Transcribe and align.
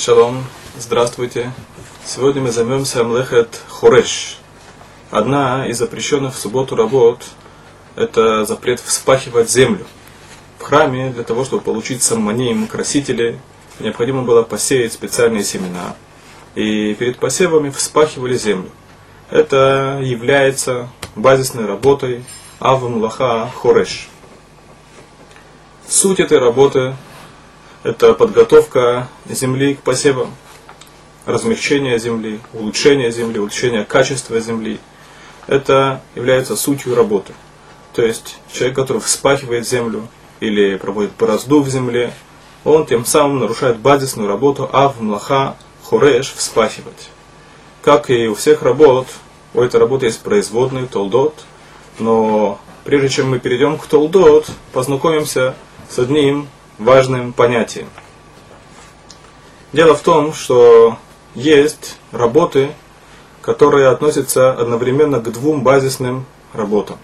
Шалом, 0.00 0.46
здравствуйте. 0.78 1.52
Сегодня 2.06 2.40
мы 2.40 2.50
займемся 2.50 3.04
Млехет 3.04 3.60
Хореш. 3.68 4.38
Одна 5.10 5.66
из 5.66 5.76
запрещенных 5.76 6.34
в 6.34 6.38
субботу 6.38 6.74
работ– 6.74 7.22
это 7.96 8.46
запрет 8.46 8.80
вспахивать 8.80 9.50
землю. 9.50 9.84
В 10.58 10.62
храме 10.62 11.10
для 11.10 11.22
того, 11.22 11.44
чтобы 11.44 11.62
получить 11.62 12.02
самманим, 12.02 12.66
красители, 12.66 13.38
необходимо 13.78 14.22
было 14.22 14.42
посеять 14.42 14.94
специальные 14.94 15.44
семена. 15.44 15.94
И 16.54 16.94
перед 16.94 17.18
посевами 17.18 17.68
вспахивали 17.68 18.38
землю. 18.38 18.70
Это 19.28 20.00
является 20.02 20.88
базисной 21.14 21.66
работой 21.66 22.24
Авмлаха 22.58 23.50
Хореш. 23.54 24.08
Суть 25.86 26.20
этой 26.20 26.38
работы 26.38 26.96
это 27.82 28.14
подготовка 28.14 29.08
земли 29.28 29.74
к 29.74 29.80
посевам, 29.80 30.34
размягчение 31.24 31.98
земли, 31.98 32.40
улучшение 32.52 33.10
земли, 33.10 33.38
улучшение 33.38 33.84
качества 33.84 34.38
земли. 34.40 34.78
Это 35.46 36.02
является 36.14 36.56
сутью 36.56 36.94
работы. 36.94 37.32
То 37.94 38.02
есть 38.02 38.38
человек, 38.52 38.76
который 38.76 39.00
вспахивает 39.00 39.66
землю 39.66 40.08
или 40.40 40.76
проводит 40.76 41.12
борозду 41.18 41.62
в 41.62 41.68
земле, 41.68 42.12
он 42.64 42.86
тем 42.86 43.04
самым 43.04 43.40
нарушает 43.40 43.78
базисную 43.78 44.28
работу 44.28 44.68
ав, 44.72 45.00
млаха, 45.00 45.56
хореш, 45.82 46.32
вспахивать. 46.36 47.10
Как 47.82 48.10
и 48.10 48.28
у 48.28 48.34
всех 48.34 48.62
работ, 48.62 49.08
у 49.54 49.62
этой 49.62 49.80
работы 49.80 50.06
есть 50.06 50.20
производный 50.20 50.86
толдот, 50.86 51.44
но 51.98 52.60
прежде 52.84 53.08
чем 53.08 53.30
мы 53.30 53.38
перейдем 53.38 53.78
к 53.78 53.86
толдот, 53.86 54.46
познакомимся 54.72 55.56
с 55.88 55.98
одним 55.98 56.48
важным 56.80 57.32
понятием. 57.32 57.86
Дело 59.72 59.94
в 59.94 60.00
том, 60.00 60.32
что 60.32 60.96
есть 61.34 61.98
работы, 62.10 62.72
которые 63.42 63.88
относятся 63.88 64.50
одновременно 64.52 65.20
к 65.20 65.30
двум 65.30 65.62
базисным 65.62 66.24
работам. 66.52 66.98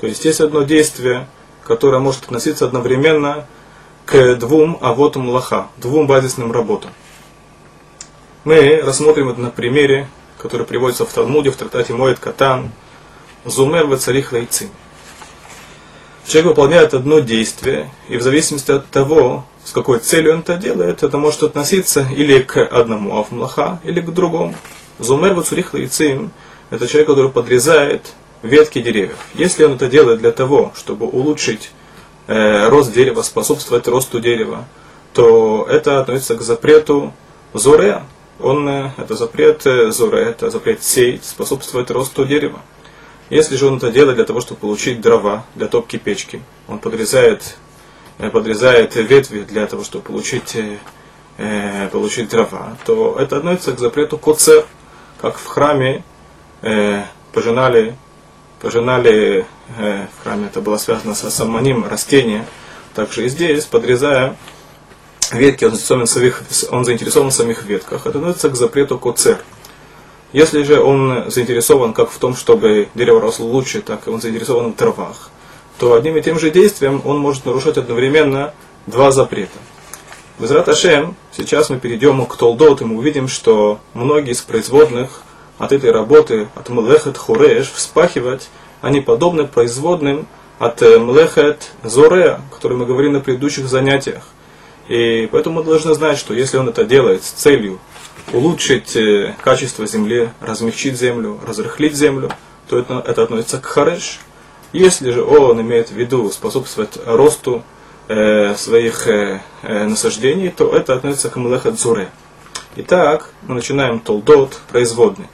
То 0.00 0.06
есть 0.06 0.24
есть 0.24 0.40
одно 0.40 0.62
действие, 0.62 1.26
которое 1.64 1.98
может 1.98 2.24
относиться 2.24 2.66
одновременно 2.66 3.46
к 4.04 4.36
двум 4.36 4.78
авотам 4.80 5.28
лаха, 5.28 5.68
двум 5.78 6.06
базисным 6.06 6.52
работам. 6.52 6.90
Мы 8.44 8.80
рассмотрим 8.84 9.30
это 9.30 9.40
на 9.40 9.50
примере, 9.50 10.08
который 10.38 10.66
приводится 10.66 11.06
в 11.06 11.12
Талмуде, 11.12 11.50
в 11.50 11.56
трактате 11.56 11.94
Моет 11.94 12.18
Катан, 12.18 12.70
Зумер 13.44 13.86
Вацарих 13.86 14.32
Лайцин. 14.32 14.68
Человек 16.26 16.50
выполняет 16.50 16.94
одно 16.94 17.18
действие, 17.18 17.90
и 18.08 18.16
в 18.16 18.22
зависимости 18.22 18.70
от 18.70 18.86
того, 18.86 19.44
с 19.64 19.72
какой 19.72 19.98
целью 19.98 20.34
он 20.34 20.40
это 20.40 20.56
делает, 20.56 21.02
это 21.02 21.18
может 21.18 21.42
относиться 21.42 22.06
или 22.16 22.40
к 22.40 22.64
одному 22.64 23.18
авмлаха, 23.18 23.80
или 23.84 24.00
к 24.00 24.10
другому. 24.10 24.54
Зумер 24.98 25.34
вацурих 25.34 25.74
лаицим– 25.74 26.30
это 26.70 26.86
человек, 26.86 27.08
который 27.08 27.30
подрезает 27.30 28.12
ветки 28.42 28.80
деревьев. 28.80 29.16
Если 29.34 29.64
он 29.64 29.74
это 29.74 29.88
делает 29.88 30.20
для 30.20 30.32
того, 30.32 30.72
чтобы 30.76 31.06
улучшить 31.06 31.72
э, 32.26 32.68
рост 32.68 32.92
дерева, 32.92 33.22
способствовать 33.22 33.88
росту 33.88 34.20
дерева, 34.20 34.64
то 35.12 35.66
это 35.68 36.00
относится 36.00 36.36
к 36.36 36.42
запрету 36.42 37.12
зоре. 37.52 38.02
Он, 38.40 38.68
э, 38.68 38.90
это 38.96 39.14
запрет 39.16 39.66
э, 39.66 39.90
зоре, 39.90 40.22
это 40.22 40.50
запрет 40.50 40.82
сеять, 40.82 41.24
способствовать 41.24 41.90
росту 41.90 42.24
дерева. 42.24 42.60
Если 43.30 43.56
же 43.56 43.66
он 43.66 43.76
это 43.78 43.90
делает 43.90 44.16
для 44.16 44.24
того, 44.24 44.40
чтобы 44.40 44.60
получить 44.60 45.00
дрова 45.00 45.44
для 45.54 45.66
топки 45.66 45.96
печки, 45.96 46.42
он 46.68 46.78
подрезает, 46.78 47.56
э, 48.18 48.30
подрезает 48.30 48.94
ветви 48.94 49.40
для 49.42 49.66
того, 49.66 49.84
чтобы 49.84 50.04
получить, 50.04 50.54
э, 50.56 50.76
э, 51.38 51.88
получить 51.88 52.28
дрова, 52.28 52.76
то 52.84 53.16
это 53.18 53.38
относится 53.38 53.72
к 53.72 53.78
запрету 53.78 54.18
коцер, 54.18 54.66
как 55.20 55.38
в 55.38 55.46
храме 55.46 56.04
э, 56.62 57.04
пожинали, 57.32 57.96
пожинали 58.60 59.46
э, 59.78 60.06
в 60.18 60.22
храме 60.22 60.46
это 60.46 60.60
было 60.60 60.76
связано 60.76 61.14
со 61.14 61.30
саманим 61.30 61.86
растения, 61.88 62.44
также 62.94 63.24
и 63.24 63.28
здесь, 63.28 63.64
подрезая 63.64 64.36
ветки, 65.30 65.64
он 65.64 65.74
заинтересован 65.74 66.78
он 66.78 66.84
заинтересован 66.84 67.30
в 67.30 67.34
самих 67.34 67.64
ветках, 67.64 68.06
это 68.06 68.18
относится 68.18 68.50
к 68.50 68.56
запрету 68.56 68.98
коцер. 68.98 69.38
Если 70.32 70.62
же 70.62 70.80
он 70.80 71.30
заинтересован 71.30 71.92
как 71.92 72.10
в 72.10 72.18
том, 72.18 72.34
чтобы 72.34 72.88
дерево 72.94 73.20
росло 73.20 73.46
лучше, 73.46 73.82
так 73.82 74.06
и 74.06 74.10
он 74.10 74.20
заинтересован 74.20 74.72
в 74.72 74.76
дровах, 74.76 75.30
то 75.78 75.94
одним 75.94 76.16
и 76.16 76.22
тем 76.22 76.38
же 76.38 76.50
действием 76.50 77.02
он 77.04 77.18
может 77.18 77.44
нарушать 77.44 77.76
одновременно 77.76 78.54
два 78.86 79.10
запрета. 79.10 79.58
В 80.38 80.44
Израт 80.44 80.68
Ашем 80.68 81.16
сейчас 81.32 81.68
мы 81.68 81.78
перейдем 81.78 82.24
к 82.24 82.36
Толдот, 82.36 82.80
и 82.80 82.84
мы 82.84 82.96
увидим, 82.96 83.28
что 83.28 83.78
многие 83.92 84.32
из 84.32 84.40
производных 84.40 85.22
от 85.58 85.72
этой 85.72 85.90
работы, 85.90 86.48
от 86.54 86.68
Млехет 86.70 87.18
Хуреш, 87.18 87.70
вспахивать, 87.70 88.48
они 88.80 89.00
подобны 89.00 89.46
производным 89.46 90.26
от 90.58 90.80
э, 90.82 90.98
Млехет 90.98 91.72
Зорея, 91.84 92.40
о 92.50 92.54
котором 92.54 92.78
мы 92.78 92.86
говорили 92.86 93.12
на 93.12 93.20
предыдущих 93.20 93.68
занятиях. 93.68 94.24
И 94.88 95.28
поэтому 95.30 95.60
мы 95.60 95.64
должны 95.64 95.94
знать, 95.94 96.18
что 96.18 96.34
если 96.34 96.56
он 96.56 96.68
это 96.68 96.84
делает 96.84 97.22
с 97.22 97.30
целью 97.30 97.78
улучшить 98.32 98.96
э, 98.96 99.34
качество 99.42 99.86
земли, 99.86 100.30
размягчить 100.40 100.98
землю, 100.98 101.38
разрыхлить 101.46 101.94
землю, 101.94 102.30
то 102.68 102.78
это, 102.78 103.02
это 103.06 103.22
относится 103.24 103.58
к 103.58 103.66
хареш. 103.66 104.20
Если 104.72 105.10
же 105.10 105.22
он 105.22 105.60
имеет 105.60 105.90
в 105.90 105.94
виду 105.94 106.30
способствовать 106.30 106.98
росту 107.04 107.62
э, 108.08 108.54
своих 108.56 109.06
э, 109.06 109.42
э, 109.62 109.84
насаждений, 109.84 110.48
то 110.48 110.74
это 110.74 110.94
относится 110.94 111.28
к 111.28 111.36
млеха 111.36 111.72
дзуре. 111.72 112.08
Итак, 112.76 113.30
мы 113.42 113.56
начинаем 113.56 114.00
толдот, 114.00 114.58
производный. 114.70 115.28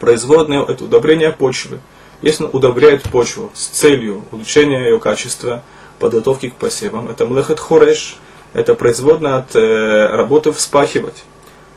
Производное– 0.00 0.64
это 0.68 0.84
удобрение 0.84 1.30
почвы. 1.30 1.78
Если 2.20 2.44
он 2.44 2.50
удобряет 2.52 3.04
почву 3.04 3.50
с 3.54 3.66
целью 3.66 4.24
улучшения 4.32 4.84
ее 4.84 4.98
качества, 4.98 5.62
подготовки 6.00 6.48
к 6.48 6.54
посевам, 6.54 7.08
это 7.08 7.26
млехет 7.26 7.60
хореш, 7.60 8.18
это 8.54 8.74
производное 8.74 9.36
от 9.36 9.54
э, 9.54 10.06
работы 10.06 10.50
вспахивать. 10.52 11.24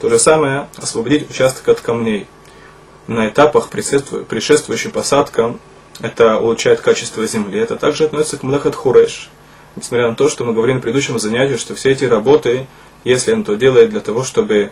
То 0.02 0.10
же 0.10 0.18
самое 0.18 0.68
освободить 0.78 1.30
участок 1.30 1.68
от 1.70 1.80
камней. 1.80 2.26
На 3.06 3.28
этапах, 3.28 3.70
предшествующих 3.70 4.92
посадкам, 4.92 5.60
это 6.02 6.40
улучшает 6.40 6.82
качество 6.82 7.24
земли. 7.28 7.60
Это 7.60 7.76
также 7.76 8.06
относится 8.06 8.38
к 8.38 8.44
млехат 8.44 8.74
хуреш. 8.74 9.30
Несмотря 9.76 10.10
на 10.10 10.16
то, 10.16 10.28
что 10.28 10.44
мы 10.44 10.54
говорили 10.54 10.78
на 10.78 10.82
предыдущем 10.82 11.20
занятии, 11.20 11.56
что 11.56 11.76
все 11.76 11.92
эти 11.92 12.06
работы, 12.06 12.66
если 13.04 13.32
он 13.32 13.44
то 13.44 13.54
делает 13.56 13.92
для 13.92 14.00
того, 14.00 14.24
чтобы, 14.24 14.72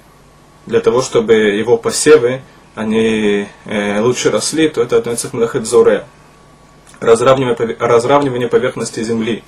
для 0.65 0.79
того, 0.79 1.03
чтобы 1.03 1.35
его 1.35 1.77
посевы 1.77 2.41
они 2.73 3.47
э, 3.65 3.99
лучше 3.99 4.31
росли, 4.31 4.67
то 4.67 4.81
это 4.81 4.97
относится 4.97 5.29
к 5.29 5.33
млехат 5.33 5.67
зоре. 5.67 6.05
Разравнивание, 7.01 7.77
разравнивание 7.79 8.47
поверхности 8.47 9.03
земли. 9.03 9.43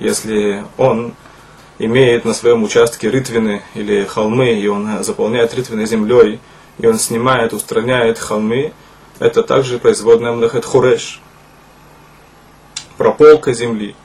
Если 0.00 0.64
он 0.76 1.14
имеет 1.80 2.26
на 2.26 2.34
своем 2.34 2.62
участке 2.62 3.08
рытвины 3.08 3.62
или 3.74 4.04
холмы, 4.04 4.52
и 4.52 4.68
он 4.68 5.02
заполняет 5.02 5.54
рытвины 5.54 5.86
землей, 5.86 6.38
и 6.78 6.86
он 6.86 6.98
снимает, 6.98 7.54
устраняет 7.54 8.18
холмы, 8.18 8.72
это 9.18 9.42
также 9.42 9.78
производная 9.78 10.32
млехет 10.32 10.66
хуреш, 10.66 11.22
прополка 12.98 13.54
земли. 13.54 13.96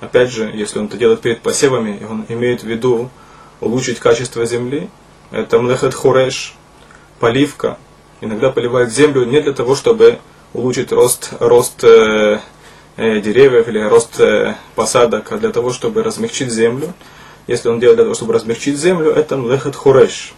Опять 0.00 0.32
же, 0.32 0.50
если 0.52 0.80
он 0.80 0.86
это 0.86 0.96
делает 0.96 1.20
перед 1.20 1.42
посевами, 1.42 1.96
и 2.00 2.04
он 2.04 2.26
имеет 2.28 2.64
в 2.64 2.66
виду 2.66 3.08
улучшить 3.60 4.00
качество 4.00 4.44
земли, 4.44 4.90
это 5.30 5.60
млехет 5.60 5.94
хуреш, 5.94 6.56
поливка. 7.20 7.78
Иногда 8.20 8.50
поливает 8.50 8.92
землю 8.92 9.24
не 9.24 9.40
для 9.40 9.52
того, 9.52 9.76
чтобы 9.76 10.18
улучшить 10.52 10.90
рост, 10.90 11.34
рост 11.38 11.84
э, 11.84 12.40
деревьев 12.96 13.68
или 13.68 13.80
рост 13.80 14.20
э, 14.20 14.54
посадок, 14.74 15.38
для 15.38 15.50
того, 15.50 15.72
чтобы 15.72 16.02
размягчить 16.02 16.50
землю. 16.50 16.92
Если 17.46 17.68
он 17.68 17.80
делает 17.80 17.96
для 17.96 18.04
того, 18.04 18.14
чтобы 18.14 18.32
размягчить 18.32 18.78
землю, 18.78 19.10
это 19.10 19.36
млехет 19.36 19.76
хуреш. 19.76 20.34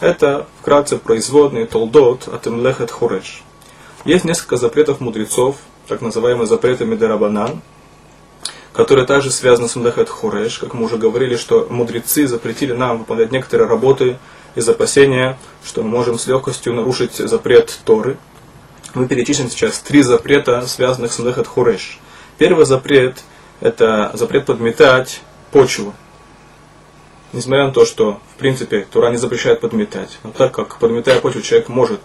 Это 0.00 0.46
вкратце 0.60 0.96
производный 0.96 1.66
толдот 1.66 2.28
от 2.28 2.46
млехет 2.46 2.90
хуреш. 2.90 3.42
Есть 4.04 4.24
несколько 4.24 4.56
запретов 4.56 5.00
мудрецов, 5.00 5.56
так 5.86 6.00
называемые 6.00 6.46
запреты 6.46 6.84
Медерабанан, 6.84 7.60
которые 8.72 9.06
также 9.06 9.30
связаны 9.30 9.68
с 9.68 9.76
млехет 9.76 10.08
хуреш. 10.08 10.58
Как 10.58 10.72
мы 10.72 10.84
уже 10.84 10.96
говорили, 10.96 11.36
что 11.36 11.66
мудрецы 11.68 12.26
запретили 12.26 12.72
нам 12.72 12.98
выполнять 12.98 13.32
некоторые 13.32 13.68
работы 13.68 14.18
из 14.54 14.68
опасения, 14.68 15.38
что 15.64 15.82
мы 15.82 15.90
можем 15.90 16.18
с 16.18 16.26
легкостью 16.26 16.72
нарушить 16.72 17.16
запрет 17.16 17.78
Торы– 17.84 18.16
мы 18.94 19.06
перечислим 19.06 19.50
сейчас 19.50 19.78
три 19.80 20.02
запрета, 20.02 20.66
связанных 20.66 21.12
с 21.12 21.18
Млехат 21.18 21.46
Хуреш. 21.46 21.98
Первый 22.38 22.64
запрет– 22.64 23.18
это 23.60 24.10
запрет 24.14 24.46
подметать 24.46 25.20
почву. 25.50 25.94
Несмотря 27.32 27.66
на 27.66 27.72
то, 27.72 27.84
что, 27.84 28.20
в 28.34 28.38
принципе, 28.38 28.86
Тура 28.90 29.10
не 29.10 29.18
запрещает 29.18 29.60
подметать, 29.60 30.18
но 30.22 30.30
так 30.30 30.52
как, 30.52 30.78
подметая 30.78 31.20
почву, 31.20 31.42
человек 31.42 31.68
может 31.68 32.00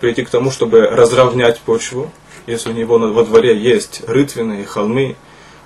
прийти 0.00 0.24
к 0.24 0.30
тому, 0.30 0.50
чтобы 0.50 0.82
разровнять 0.82 1.60
почву, 1.60 2.10
если 2.46 2.70
у 2.70 2.72
него 2.72 2.98
во 2.98 3.24
дворе 3.24 3.56
есть 3.56 4.02
рытвины 4.08 4.62
и 4.62 4.64
холмы, 4.64 5.16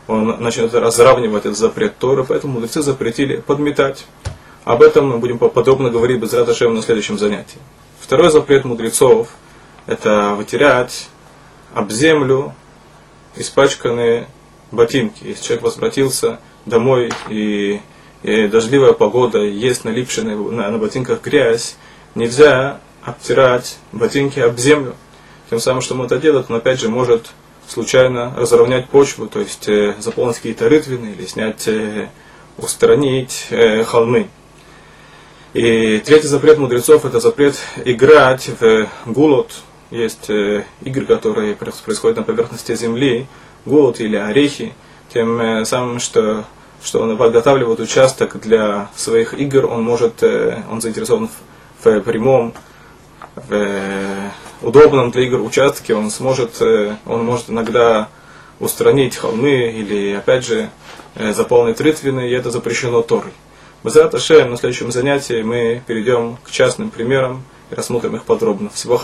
он 0.08 0.42
начнет 0.42 0.74
разравнивать 0.74 1.46
этот 1.46 1.56
запрет 1.56 1.96
Торы, 1.96 2.24
поэтому 2.24 2.54
мудрецы 2.54 2.82
запретили 2.82 3.36
подметать. 3.36 4.04
Об 4.64 4.82
этом 4.82 5.08
мы 5.08 5.18
будем 5.18 5.38
подробно 5.38 5.90
говорить 5.90 6.20
без 6.20 6.32
Раташем 6.34 6.74
на 6.74 6.82
следующем 6.82 7.18
занятии. 7.18 7.58
Второй 8.00 8.30
запрет 8.30 8.64
мудрецов– 8.64 9.28
это 9.86 10.34
вытирать 10.34 11.08
об 11.74 11.90
землю 11.90 12.54
испачканные 13.36 14.28
ботинки. 14.70 15.24
Если 15.24 15.44
человек 15.44 15.64
возвратился 15.64 16.40
домой 16.66 17.10
и, 17.28 17.80
и 18.22 18.48
дождливая 18.48 18.92
погода, 18.92 19.38
есть 19.38 19.84
налипшая 19.84 20.24
на, 20.24 20.70
на 20.70 20.78
ботинках 20.78 21.22
грязь, 21.22 21.76
нельзя 22.14 22.80
обтирать 23.02 23.78
ботинки 23.92 24.40
об 24.40 24.58
землю. 24.58 24.94
Тем 25.50 25.60
самым, 25.60 25.82
что 25.82 25.94
он 25.94 26.02
это 26.02 26.18
делает, 26.18 26.46
он 26.48 26.56
опять 26.56 26.80
же 26.80 26.88
может 26.88 27.32
случайно 27.68 28.34
разровнять 28.36 28.88
почву, 28.88 29.26
то 29.26 29.40
есть 29.40 29.68
э, 29.68 29.94
заполнить 29.98 30.36
какие-то 30.36 30.68
рытвины 30.68 31.14
или 31.16 31.26
снять, 31.26 31.66
э, 31.68 32.08
устранить 32.58 33.46
э, 33.50 33.84
холмы. 33.84 34.28
И 35.54 35.98
третий 36.04 36.28
запрет 36.28 36.58
мудрецов 36.58 37.04
это 37.04 37.20
запрет 37.20 37.56
играть 37.84 38.48
в 38.60 38.88
гулот. 39.06 39.52
Есть 39.92 40.30
э, 40.30 40.64
игры, 40.80 41.04
которые 41.04 41.54
происходят 41.54 42.16
на 42.16 42.22
поверхности 42.22 42.74
земли, 42.74 43.26
гулот 43.66 44.00
или 44.00 44.16
орехи. 44.16 44.72
Тем 45.12 45.38
э, 45.38 45.66
самым, 45.66 46.00
что, 46.00 46.46
что 46.82 47.02
он 47.02 47.14
подготавливает 47.18 47.78
участок 47.78 48.40
для 48.40 48.90
своих 48.96 49.34
игр, 49.34 49.66
он 49.66 49.82
может, 49.82 50.22
э, 50.22 50.62
он 50.70 50.80
заинтересован 50.80 51.28
в, 51.28 51.84
в 51.84 52.00
прямом, 52.00 52.54
в 53.36 54.30
удобном 54.62 55.10
для 55.10 55.24
игр 55.24 55.42
участке, 55.42 55.94
он 55.94 56.10
сможет, 56.10 56.60
он 56.60 57.24
может 57.24 57.50
иногда 57.50 58.08
устранить 58.60 59.16
холмы 59.16 59.72
или, 59.72 60.12
опять 60.14 60.44
же, 60.44 60.70
заполнить 61.14 61.80
рытвины, 61.80 62.28
и 62.28 62.32
это 62.32 62.50
запрещено 62.50 63.02
Торой. 63.02 63.32
Безрат 63.84 64.14
Ашем, 64.14 64.50
на 64.50 64.56
следующем 64.56 64.92
занятии 64.92 65.42
мы 65.42 65.82
перейдем 65.86 66.36
к 66.44 66.50
частным 66.50 66.90
примерам 66.90 67.42
и 67.70 67.74
рассмотрим 67.74 68.16
их 68.16 68.24
подробно. 68.24 68.68
Всего 68.70 68.98